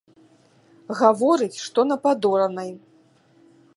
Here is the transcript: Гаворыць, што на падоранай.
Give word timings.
Гаворыць, 1.01 1.61
што 1.65 1.79
на 1.93 1.97
падоранай. 2.07 2.71